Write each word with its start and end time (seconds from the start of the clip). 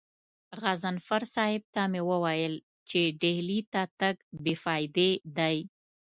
غضنفر 0.61 1.21
صاحب 1.35 1.61
ته 1.73 1.81
مې 1.91 2.01
وويل 2.11 2.53
چې 2.89 2.99
ډهلي 3.21 3.59
ته 3.73 3.81
تګ 3.99 4.15
بې 4.43 4.55
فايدې 4.63 5.11
دی. 5.37 5.57